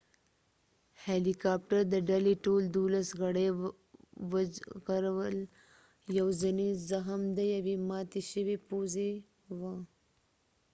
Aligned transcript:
هیلی 1.03 1.33
کاپټر 1.43 1.81
د 1.93 1.95
ډلې 2.09 2.33
ټول 2.45 2.61
دولس 2.77 3.07
غړی 3.21 3.47
وژغورل 4.31 5.39
یواځنی 6.17 6.69
زخم 6.89 7.21
د 7.37 7.39
یوې 7.53 7.75
ماتی 7.89 8.21
شوي 8.31 8.57
پوزی 8.67 9.11
و 9.59 9.59